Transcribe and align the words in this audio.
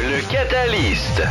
Le 0.00 0.20
Catalyst. 0.28 1.22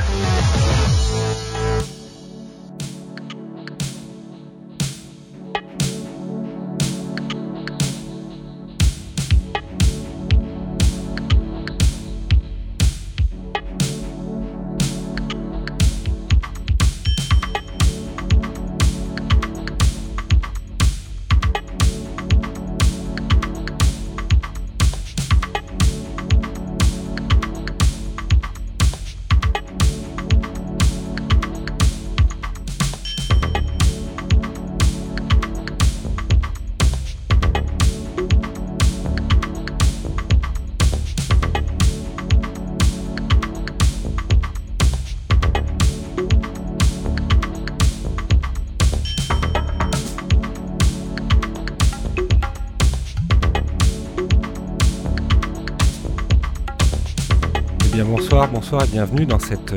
Bonsoir, 58.60 58.84
et 58.84 58.88
bienvenue 58.88 59.26
dans 59.26 59.40
cette 59.40 59.74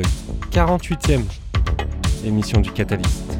48e 0.51 1.23
émission 2.25 2.59
du 2.59 2.69
Catalyst. 2.69 3.32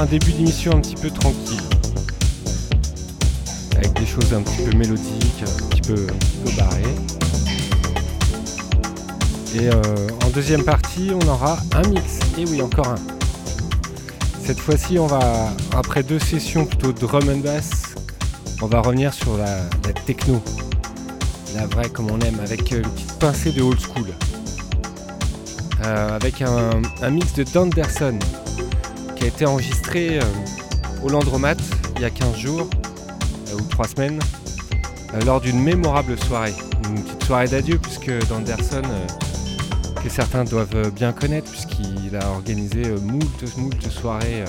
Un 0.00 0.06
début 0.06 0.32
d'émission 0.32 0.72
un 0.72 0.80
petit 0.80 0.94
peu 0.94 1.10
tranquille. 1.10 1.60
Avec 3.76 3.92
des 3.92 4.06
choses 4.06 4.32
un 4.32 4.40
petit 4.40 4.62
peu 4.62 4.74
mélodiques, 4.74 5.42
un 5.42 5.66
petit 5.68 5.82
peu, 5.82 6.06
barrées. 6.56 6.82
Et 9.54 9.68
euh, 9.68 10.08
en 10.24 10.30
deuxième 10.30 10.64
partie, 10.64 11.10
on 11.14 11.28
aura 11.28 11.58
un 11.74 11.86
mix. 11.88 12.18
Et 12.38 12.46
oui, 12.46 12.62
encore 12.62 12.88
un. 12.88 12.94
Cette 14.42 14.58
fois-ci, 14.58 14.98
on 14.98 15.06
va, 15.06 15.50
après 15.76 16.02
deux 16.02 16.18
sessions 16.18 16.64
plutôt 16.64 16.92
drum 16.92 17.28
and 17.28 17.40
bass, 17.40 17.94
on 18.62 18.66
va 18.66 18.80
revenir 18.80 19.12
sur 19.12 19.36
la, 19.36 19.58
techno. 20.06 20.42
La 21.54 21.66
vraie 21.66 21.90
comme 21.90 22.10
on 22.10 22.18
aime, 22.20 22.40
avec 22.40 22.70
une 22.70 22.82
petite 22.82 23.18
pincée 23.18 23.52
de 23.52 23.60
old 23.60 23.78
school. 23.78 24.06
Euh, 25.84 26.16
avec 26.16 26.40
un, 26.40 26.80
un, 27.02 27.10
mix 27.10 27.34
de 27.34 27.44
Danderson 27.44 28.18
enregistré 29.46 30.18
euh, 30.18 30.22
au 31.02 31.08
Landromat 31.08 31.56
il 31.96 32.02
y 32.02 32.04
a 32.04 32.10
15 32.10 32.36
jours 32.36 32.68
euh, 33.48 33.54
ou 33.54 33.62
3 33.62 33.88
semaines 33.88 34.20
euh, 35.14 35.20
lors 35.24 35.40
d'une 35.40 35.60
mémorable 35.60 36.18
soirée. 36.18 36.54
Une 36.88 37.02
petite 37.02 37.24
soirée 37.24 37.48
d'adieu 37.48 37.78
puisque 37.78 38.10
d'Anderson, 38.28 38.82
que 40.02 40.08
certains 40.08 40.44
doivent 40.44 40.90
bien 40.90 41.12
connaître 41.12 41.50
puisqu'il 41.50 42.16
a 42.16 42.30
organisé 42.30 42.82
moult, 43.02 43.56
moult 43.56 43.90
soirées, 43.90 44.44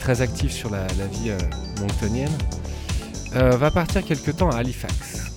très 0.00 0.20
actif 0.20 0.52
sur 0.52 0.70
la, 0.70 0.86
vie 0.86 1.32
montonienne, 1.80 2.30
va 3.32 3.70
partir 3.70 4.04
quelque 4.04 4.30
temps 4.30 4.50
à 4.50 4.58
Halifax 4.58 5.32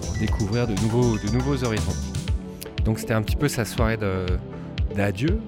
pour 0.00 0.14
découvrir 0.18 0.66
de 0.66 0.74
nouveaux, 0.82 1.18
de 1.18 1.30
nouveaux 1.30 1.62
horizons. 1.62 1.94
Donc 2.84 2.98
c'était 2.98 3.14
un 3.14 3.22
petit 3.22 3.36
peu 3.36 3.48
sa 3.48 3.64
soirée 3.64 3.98
d'adieu 4.96 5.38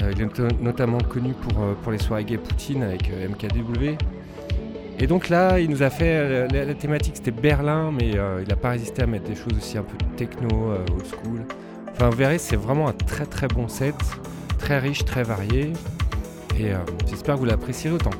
il 0.00 0.22
est 0.22 0.62
notamment 0.62 0.98
connu 0.98 1.32
pour, 1.34 1.62
euh, 1.62 1.74
pour 1.82 1.92
les 1.92 1.98
soirées 1.98 2.24
gay 2.24 2.38
Poutine 2.38 2.82
avec 2.82 3.10
euh, 3.10 3.28
MKW. 3.28 3.96
Et 5.00 5.06
donc 5.06 5.28
là, 5.28 5.60
il 5.60 5.70
nous 5.70 5.82
a 5.82 5.90
fait. 5.90 6.48
La, 6.48 6.74
thématique 6.74 7.16
c'était 7.16 7.30
Berlin, 7.30 7.92
mais 7.92 8.10
il 8.10 8.48
n'a 8.48 8.56
pas 8.56 8.70
résisté 8.70 9.02
à 9.02 9.06
mettre 9.06 9.28
des 9.28 9.36
choses 9.36 9.56
aussi 9.56 9.78
un 9.78 9.84
peu 9.84 9.96
techno, 10.16 10.72
old 10.72 11.06
school. 11.06 11.44
Enfin, 11.92 12.10
vous 12.10 12.16
verrez, 12.16 12.38
c'est 12.38 12.56
vraiment 12.56 12.88
un 12.88 12.92
très 12.92 13.24
très 13.24 13.46
bon 13.46 13.68
set, 13.68 13.94
très 14.58 14.80
riche, 14.80 15.04
très 15.04 15.22
varié. 15.22 15.72
Et 16.58 16.72
j'espère 17.06 17.36
que 17.36 17.40
vous 17.40 17.46
l'apprécierez 17.46 17.94
autant. 17.94 18.10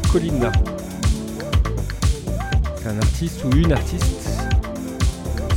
Colina. 0.00 0.50
Un 2.86 2.98
artiste 2.98 3.44
ou 3.44 3.50
une 3.56 3.72
artiste, 3.72 4.28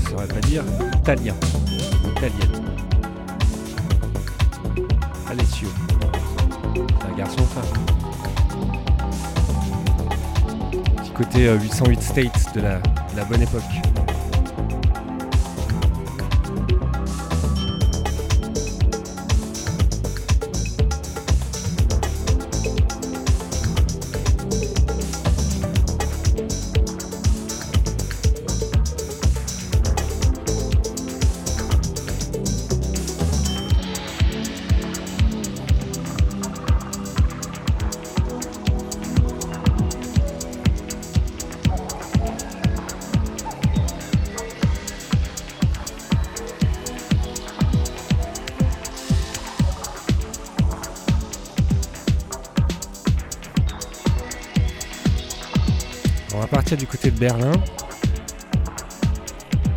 je 0.10 0.12
ne 0.12 0.26
pas 0.26 0.42
dire, 0.42 0.64
italien, 0.98 1.36
italienne. 2.18 2.66
Alessio. 5.30 5.70
Un 7.10 7.18
garçon 7.18 7.44
femme. 7.44 7.64
Petit 10.98 11.12
côté 11.12 11.54
808 11.54 11.98
euh, 11.98 12.02
States 12.02 12.56
de 12.56 12.62
la 12.62 13.26
bonne 13.26 13.42
époque. 13.42 13.95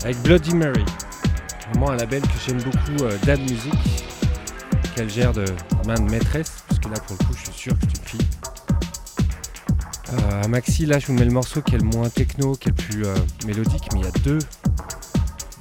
Avec 0.05 0.19
Bloody 0.23 0.55
Mary. 0.55 0.85
Vraiment 1.71 1.91
un 1.91 1.97
label 1.97 2.21
que 2.21 2.29
j'aime 2.47 2.61
beaucoup, 2.61 3.05
euh, 3.05 3.17
Dad 3.25 3.41
Music, 3.41 3.73
qu'elle 4.95 5.09
gère 5.09 5.33
de 5.33 5.47
main 5.87 5.95
de 5.95 6.11
maîtresse, 6.11 6.65
parce 6.69 6.79
que 6.79 6.89
là 6.89 7.01
pour 7.07 7.17
le 7.19 7.25
coup 7.25 7.33
je 7.35 7.45
suis 7.45 7.59
sûr 7.59 7.73
que 7.79 7.87
c'est 7.87 7.99
une 7.99 8.05
fille. 8.05 8.29
Euh, 10.13 10.49
Maxi, 10.49 10.85
là 10.85 10.99
je 10.99 11.07
vous 11.07 11.15
mets 11.15 11.25
le 11.25 11.31
morceau 11.31 11.63
qui 11.63 11.75
est 11.75 11.79
le 11.79 11.85
moins 11.85 12.11
techno, 12.11 12.53
qui 12.53 12.69
est 12.69 12.73
le 12.73 12.77
plus 12.77 13.07
euh, 13.07 13.15
mélodique, 13.47 13.89
mais 13.95 14.01
il 14.01 14.05
y 14.05 14.09
a 14.09 14.13
deux, 14.23 14.39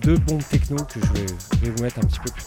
deux 0.02 0.18
bons 0.18 0.40
techno 0.40 0.76
que 0.78 1.00
je 1.00 1.22
vais, 1.22 1.28
je 1.54 1.66
vais 1.66 1.70
vous 1.72 1.84
mettre 1.84 2.00
un 2.00 2.08
petit 2.08 2.20
peu 2.20 2.32
plus 2.32 2.47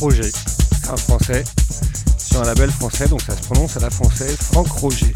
Roger, 0.00 0.32
un 0.88 0.96
français, 0.96 1.44
sur 2.16 2.40
un 2.40 2.44
label 2.44 2.70
français, 2.70 3.06
donc 3.06 3.20
ça 3.20 3.36
se 3.36 3.42
prononce 3.42 3.76
à 3.76 3.80
la 3.80 3.90
française 3.90 4.34
Franck 4.34 4.68
Roger. 4.68 5.12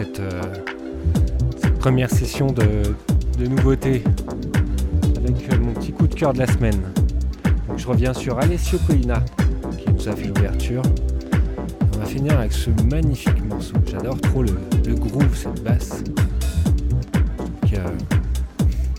Euh, 0.00 0.40
cette, 1.60 1.78
première 1.78 2.10
session 2.10 2.48
de, 2.48 3.44
nouveautés 3.44 4.02
avec 5.16 5.52
euh, 5.52 5.58
mon 5.58 5.72
petit 5.72 5.92
coup 5.92 6.06
de 6.06 6.14
cœur 6.14 6.32
de 6.32 6.38
la 6.38 6.46
semaine. 6.46 6.80
Donc, 7.66 7.78
je 7.78 7.86
reviens 7.86 8.14
sur 8.14 8.38
Alessio 8.38 8.78
Colina 8.86 9.24
qui 9.78 9.90
nous 9.90 10.08
a 10.08 10.14
fait 10.14 10.28
l'ouverture. 10.28 10.82
On 11.94 11.98
va 11.98 12.04
finir 12.04 12.38
avec 12.38 12.52
ce 12.52 12.70
magnifique 12.84 13.44
morceau. 13.48 13.74
J'adore 13.90 14.20
trop 14.20 14.42
le, 14.42 14.52
groove, 14.94 15.36
cette 15.36 15.62
basse. 15.64 16.04
Euh, 17.72 17.86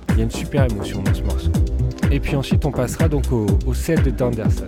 il 0.10 0.18
y 0.18 0.22
a 0.22 0.24
une 0.24 0.32
super 0.32 0.66
émotion 0.70 1.02
dans 1.02 1.14
ce 1.14 1.24
morceau. 1.24 1.52
Et 2.12 2.20
puis 2.20 2.36
ensuite 2.36 2.66
on 2.66 2.72
passera 2.72 3.08
donc 3.08 3.32
au, 3.32 3.46
au 3.66 3.74
set 3.74 4.04
de 4.04 4.10
Danderson. 4.10 4.66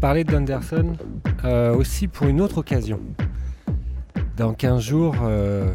Parler 0.00 0.22
d'Anderson 0.22 0.96
euh, 1.44 1.74
aussi 1.74 2.06
pour 2.06 2.28
une 2.28 2.40
autre 2.40 2.58
occasion. 2.58 3.00
Dans 4.36 4.54
15 4.54 4.80
jours, 4.80 5.16
euh, 5.22 5.74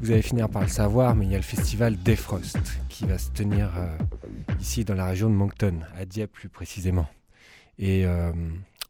vous 0.00 0.10
allez 0.10 0.22
finir 0.22 0.48
par 0.48 0.62
le 0.62 0.68
savoir, 0.68 1.14
mais 1.14 1.26
il 1.26 1.32
y 1.32 1.34
a 1.34 1.38
le 1.38 1.42
festival 1.42 2.02
Defrost 2.02 2.58
qui 2.88 3.04
va 3.04 3.18
se 3.18 3.30
tenir 3.30 3.70
euh, 3.76 3.98
ici 4.58 4.84
dans 4.84 4.94
la 4.94 5.06
région 5.06 5.28
de 5.28 5.34
Moncton, 5.34 5.80
à 5.94 6.06
Dieppe 6.06 6.32
plus 6.32 6.48
précisément. 6.48 7.06
Et 7.78 8.04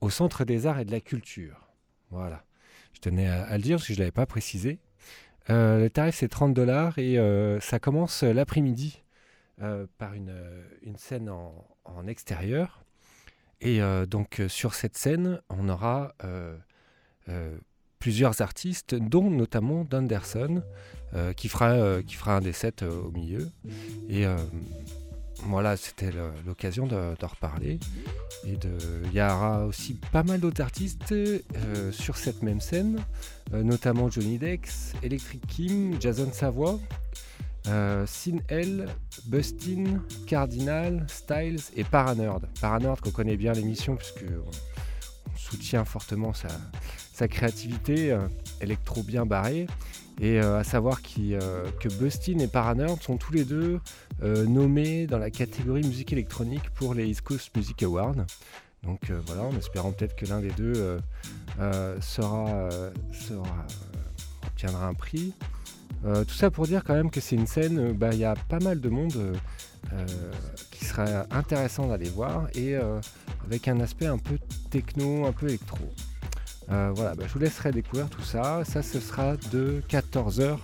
au 0.00 0.10
Centre 0.10 0.44
des 0.44 0.66
Arts 0.66 0.80
et 0.80 0.84
de 0.84 0.90
la 0.90 1.00
Culture. 1.00 1.68
Voilà. 2.10 2.44
Je 2.92 3.00
tenais 3.00 3.28
à, 3.28 3.56
le 3.56 3.62
dire 3.62 3.76
parce 3.76 3.86
que 3.86 3.94
je 3.94 3.98
ne 3.98 4.02
l'avais 4.02 4.10
pas 4.12 4.26
précisé. 4.26 4.80
le 5.48 5.88
tarif 5.88 6.16
c'est 6.16 6.28
30 6.28 6.52
dollars 6.52 6.98
et 6.98 7.16
ça 7.60 7.78
commence 7.78 8.22
l'après-midi 8.22 9.02
par 9.98 10.12
une, 10.12 10.34
scène 10.96 11.30
en 11.30 12.06
extérieur. 12.06 12.81
Et 13.62 13.80
donc 14.08 14.42
sur 14.48 14.74
cette 14.74 14.96
scène, 14.96 15.40
on 15.48 15.68
aura 15.68 16.14
plusieurs 18.02 18.40
artistes, 18.40 18.96
dont 18.96 19.30
notamment 19.30 19.84
Dunderson, 19.84 20.64
euh, 21.14 21.32
qui, 21.34 21.48
fera, 21.48 21.70
euh, 21.70 22.02
qui 22.02 22.16
fera 22.16 22.38
un 22.38 22.40
des 22.40 22.52
sets 22.52 22.82
euh, 22.82 22.90
au 22.90 23.12
milieu. 23.12 23.48
Et 24.08 24.24
voilà, 25.44 25.76
c'était 25.76 26.10
l'occasion 26.44 26.88
d'en 26.88 27.26
reparler. 27.28 27.78
Et 28.44 28.58
il 29.04 29.12
y 29.12 29.20
aura 29.20 29.66
aussi 29.66 30.00
pas 30.10 30.24
mal 30.24 30.40
d'autres 30.40 30.62
artistes 30.62 31.14
sur 31.92 32.16
cette 32.16 32.42
même 32.42 32.60
scène, 32.60 32.98
notamment 33.52 34.10
Johnny 34.10 34.38
Dex, 34.38 34.94
Electric 35.02 35.46
Kim, 35.46 36.00
Jason 36.00 36.32
Savoy, 36.32 36.80
Sin 37.64 38.38
L, 38.48 38.88
Bustin, 39.26 40.02
Cardinal, 40.26 41.06
Styles 41.08 41.60
et 41.76 41.84
Paranerd. 41.84 42.48
Paranerd 42.60 43.00
qu'on 43.00 43.10
connaît 43.10 43.36
bien 43.36 43.52
l'émission 43.52 43.96
puisque 43.96 44.24
on, 44.24 44.50
soutient 45.36 45.84
fortement 45.84 46.32
sa, 46.32 47.28
créativité 47.28 48.16
électro 48.60 49.02
bien 49.02 49.24
barrée. 49.24 49.66
Et 50.20 50.40
euh, 50.40 50.58
à 50.58 50.64
savoir 50.64 51.00
euh, 51.18 51.70
que 51.80 51.88
Bustin 51.88 52.38
et 52.38 52.46
Paranerd 52.46 53.02
sont 53.02 53.16
tous 53.16 53.32
les 53.32 53.44
deux 53.44 53.80
euh, 54.22 54.46
nommés 54.46 55.06
dans 55.06 55.18
la 55.18 55.30
catégorie 55.30 55.82
musique 55.82 56.12
électronique 56.12 56.70
pour 56.70 56.94
les 56.94 57.06
East 57.06 57.22
Coast 57.22 57.54
Music 57.56 57.82
Awards. 57.82 58.24
Donc 58.82 59.12
voilà, 59.26 59.42
en 59.42 59.56
espérant 59.56 59.92
peut-être 59.92 60.16
que 60.16 60.26
l'un 60.26 60.40
des 60.40 60.50
deux 60.50 60.98
obtiendra 64.44 64.86
un 64.86 64.94
prix. 64.94 65.34
Tout 66.02 66.34
ça 66.34 66.50
pour 66.50 66.66
dire 66.66 66.82
quand 66.84 66.94
même 66.94 67.10
que 67.10 67.20
c'est 67.20 67.36
une 67.36 67.46
scène, 67.46 67.92
bah, 67.92 68.10
il 68.12 68.18
y 68.18 68.24
a 68.24 68.34
pas 68.48 68.58
mal 68.58 68.80
de 68.80 68.88
monde 68.88 69.36
qui 70.70 70.84
serait 70.84 71.24
intéressant 71.30 71.88
d'aller 71.88 72.08
voir 72.08 72.48
et 72.54 72.74
avec 73.46 73.68
un 73.68 73.80
aspect 73.80 74.06
un 74.06 74.18
peu 74.18 74.38
techno, 74.70 75.26
un 75.26 75.32
peu 75.32 75.48
électro. 75.48 75.78
Euh, 76.70 76.90
voilà, 76.94 77.14
bah, 77.14 77.24
je 77.26 77.32
vous 77.32 77.38
laisserai 77.38 77.72
découvrir 77.72 78.08
tout 78.08 78.22
ça. 78.22 78.62
Ça, 78.64 78.82
ce 78.82 79.00
sera 79.00 79.36
de 79.50 79.82
14h 79.88 80.58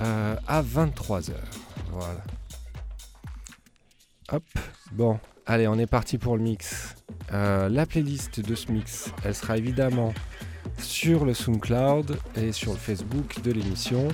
euh, 0.00 0.36
à 0.46 0.62
23h. 0.62 1.32
Voilà. 1.92 2.22
Hop, 4.30 4.44
bon, 4.92 5.18
allez, 5.46 5.68
on 5.68 5.78
est 5.78 5.86
parti 5.86 6.18
pour 6.18 6.36
le 6.36 6.42
mix. 6.42 6.96
Euh, 7.32 7.68
la 7.68 7.86
playlist 7.86 8.40
de 8.40 8.54
ce 8.54 8.70
mix, 8.72 9.12
elle 9.24 9.34
sera 9.34 9.56
évidemment 9.56 10.12
sur 10.78 11.24
le 11.24 11.34
SoundCloud 11.34 12.18
et 12.36 12.52
sur 12.52 12.72
le 12.72 12.78
Facebook 12.78 13.40
de 13.42 13.52
l'émission. 13.52 14.08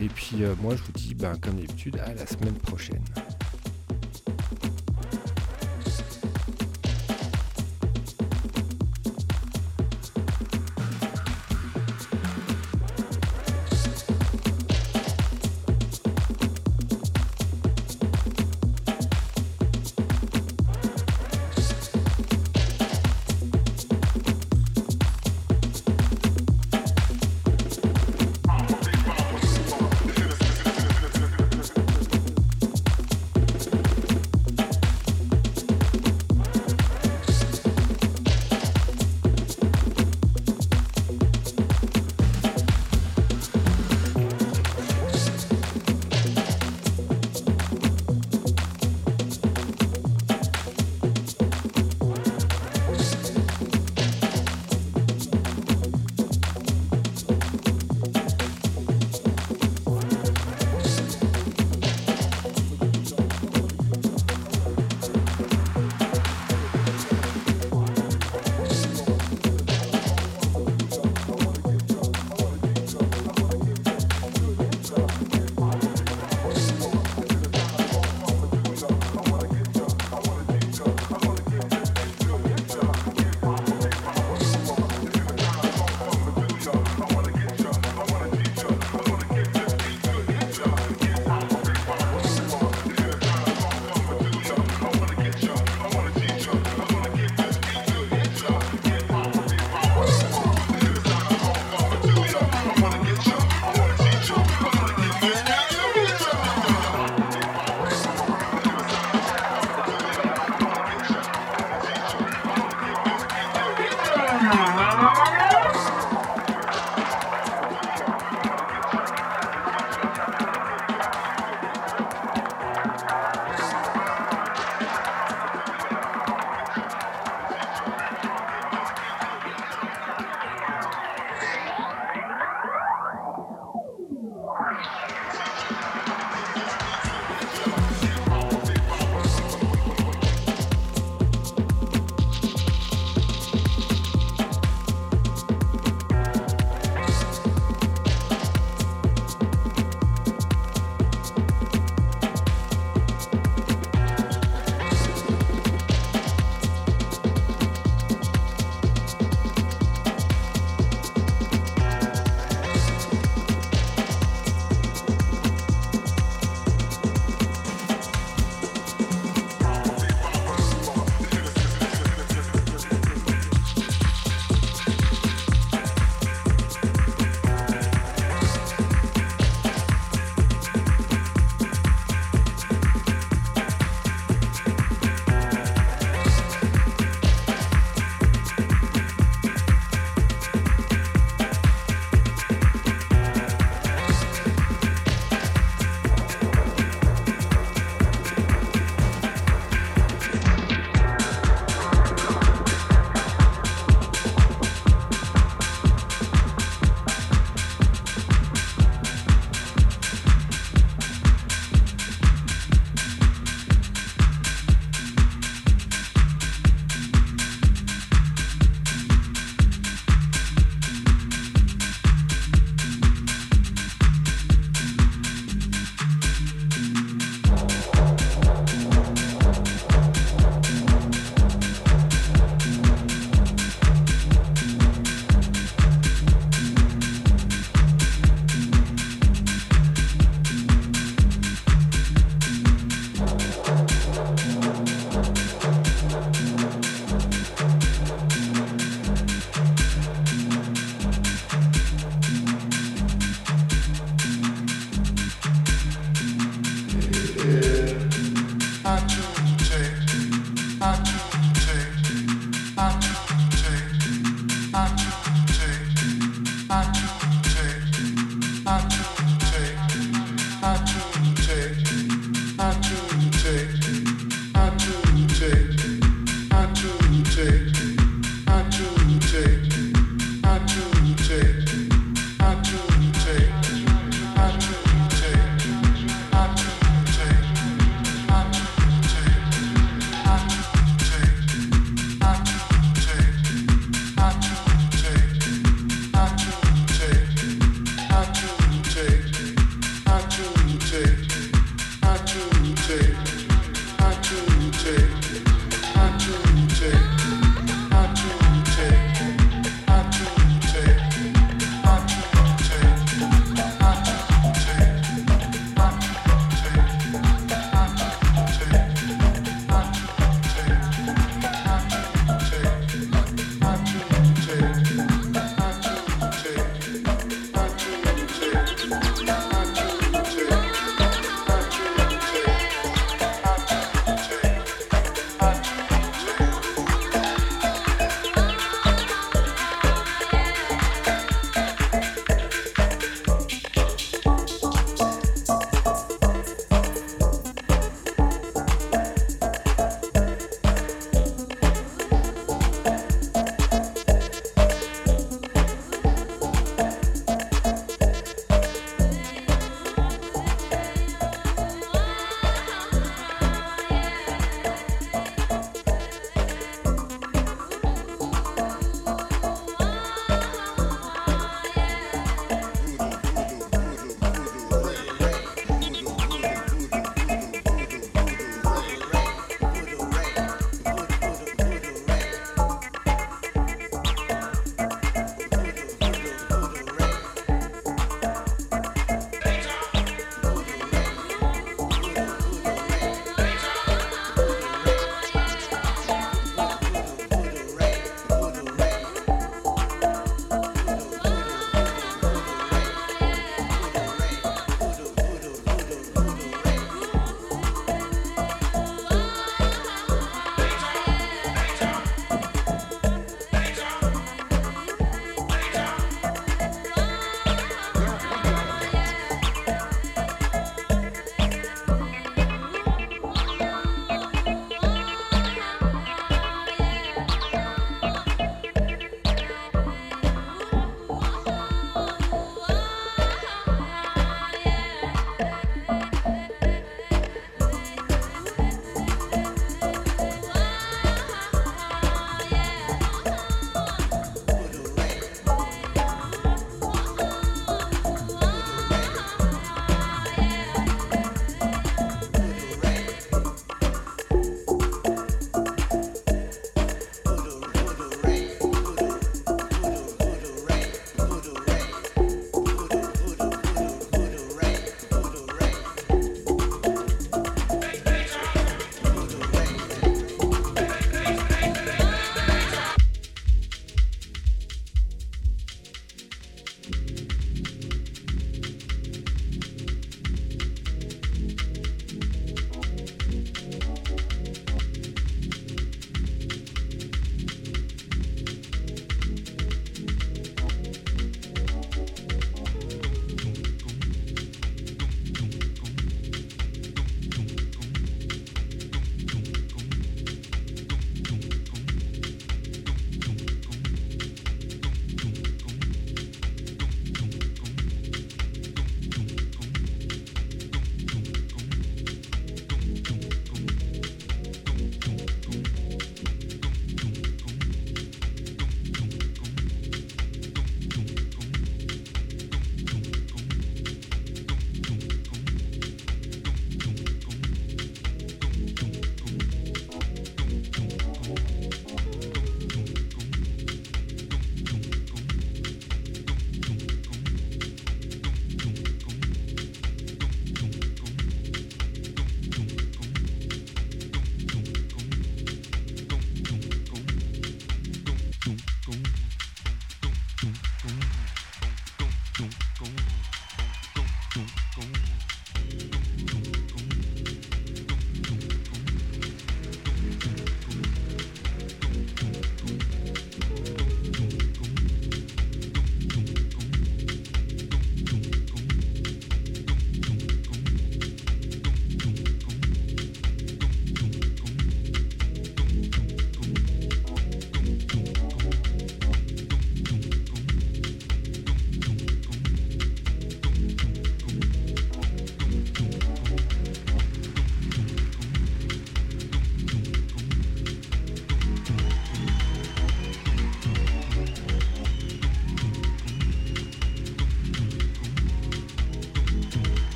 Et 0.00 0.08
puis 0.08 0.36
moi, 0.60 0.74
je 0.76 0.82
vous 0.82 0.92
dis, 0.92 1.14
ben, 1.14 1.34
comme 1.40 1.56
d'habitude, 1.56 1.98
à 1.98 2.12
la 2.12 2.26
semaine 2.26 2.54
prochaine. 2.54 3.02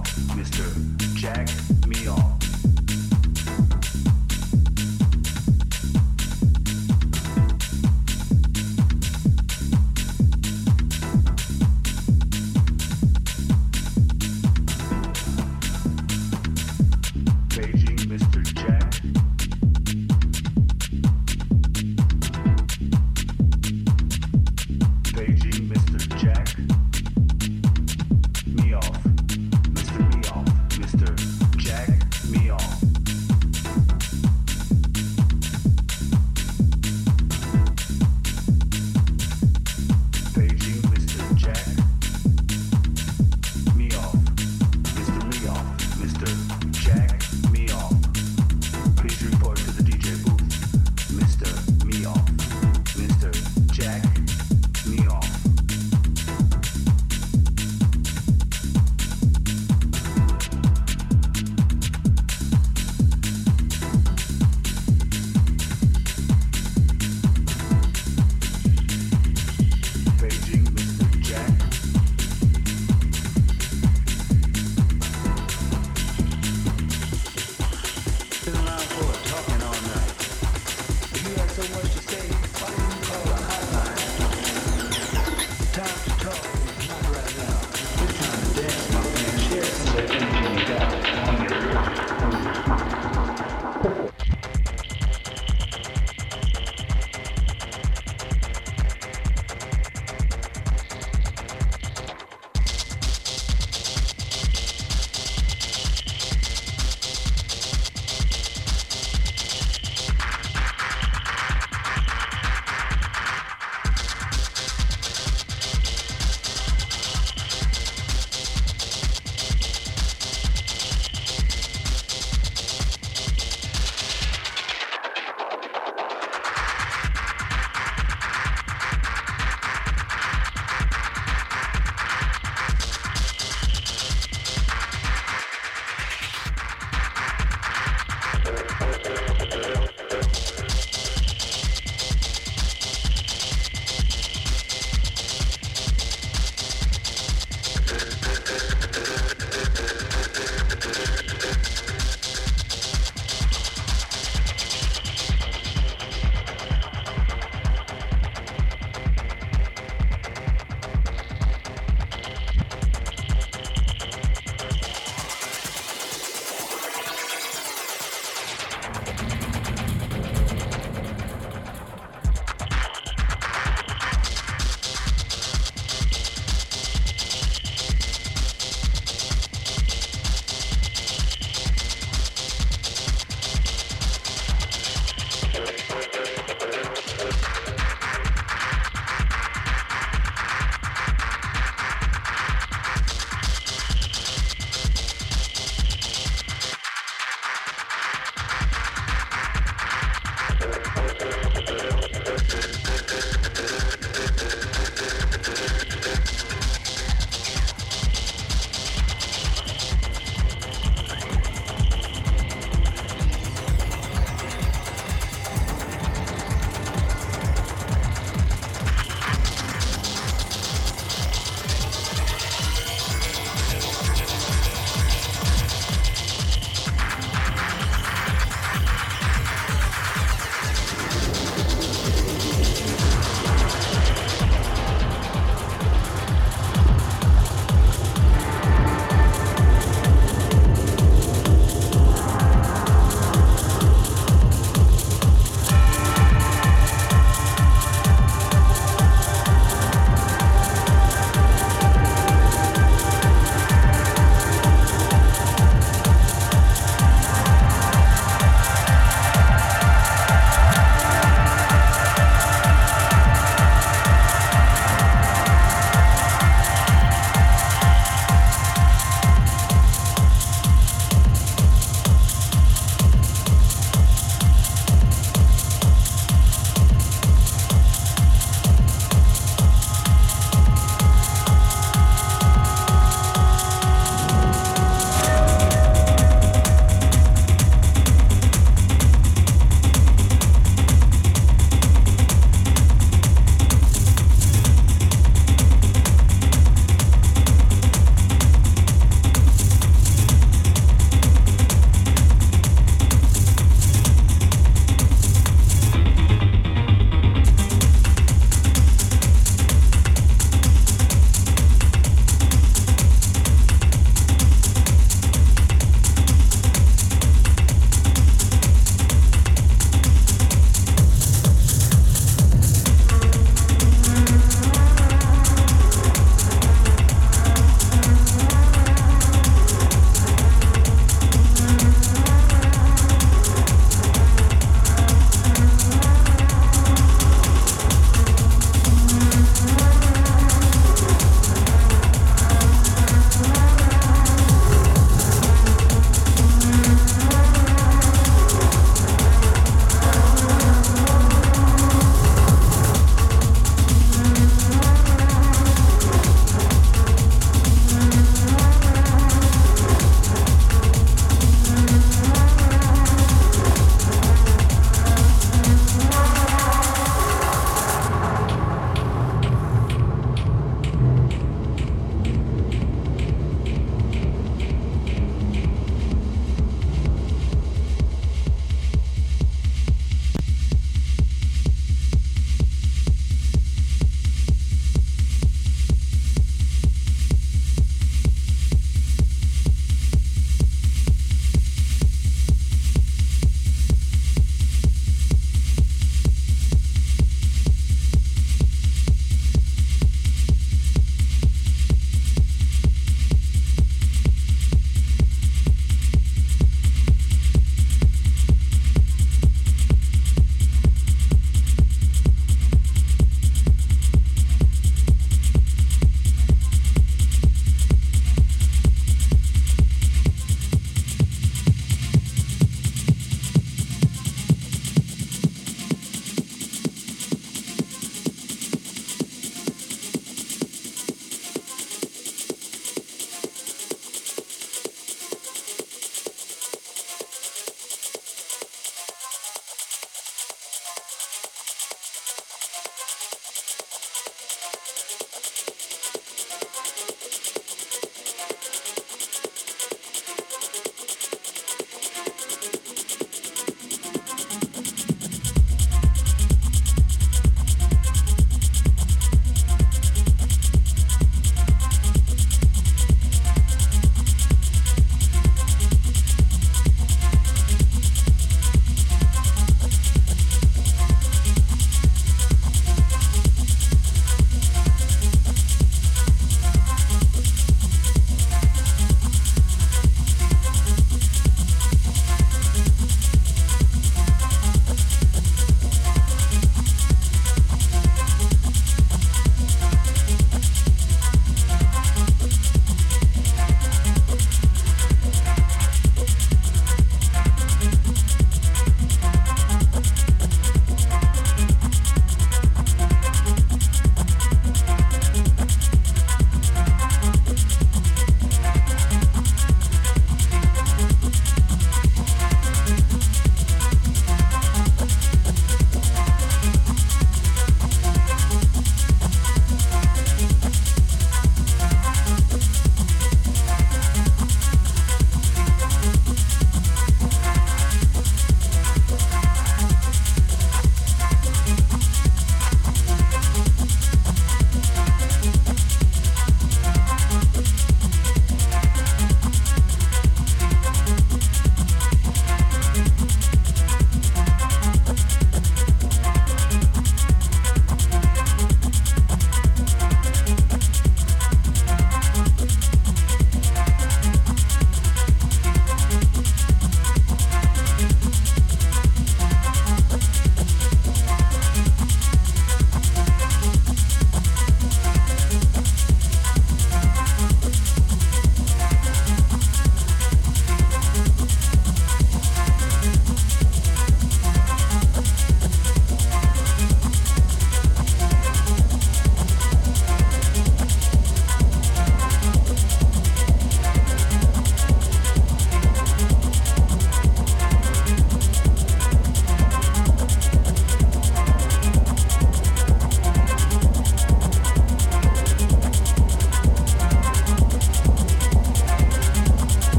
Mr. 0.00 0.64
Jack 1.14 1.48
Meal. 1.86 2.41